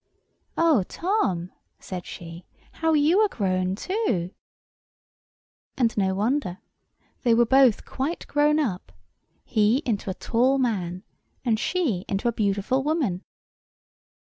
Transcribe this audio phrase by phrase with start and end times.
[0.57, 4.33] "Oh, Tom," said she, "how you are grown too!" [Picture: Ellie]
[5.77, 6.57] And no wonder;
[7.21, 11.03] they were both quite grown up—he into a tall man,
[11.45, 13.21] and she into a beautiful woman.